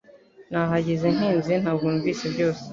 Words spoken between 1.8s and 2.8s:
numvise byose